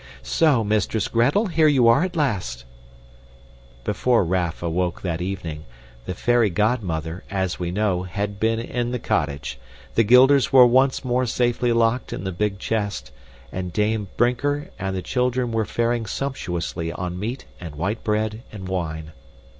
"So, 0.23 0.63
Mistress 0.63 1.07
Gretel! 1.07 1.45
Here 1.45 1.67
you 1.67 1.87
are 1.87 2.01
at 2.01 2.15
last!" 2.15 2.65
Before 3.83 4.25
Raff 4.25 4.63
awoke 4.63 5.03
that 5.03 5.21
evening, 5.21 5.65
the 6.07 6.15
fairy 6.15 6.49
godmother, 6.49 7.23
as 7.29 7.59
we 7.59 7.69
know, 7.69 8.01
had 8.01 8.39
been 8.39 8.57
in 8.59 8.89
the 8.93 8.97
cottage, 8.97 9.59
the 9.93 10.03
guilders 10.03 10.51
were 10.51 10.65
once 10.65 11.05
more 11.05 11.27
safely 11.27 11.71
locked 11.71 12.13
in 12.13 12.23
the 12.23 12.31
big 12.31 12.57
chest, 12.57 13.11
and 13.51 13.71
Dame 13.73 14.07
Brinker 14.17 14.71
and 14.79 14.95
the 14.95 15.03
children 15.03 15.51
were 15.51 15.65
faring 15.65 16.07
sumptuously 16.07 16.91
on 16.91 17.19
meat 17.19 17.45
and 17.59 17.75
white 17.75 18.03
bread 18.03 18.41
and 18.51 18.67
wine. 18.67 19.11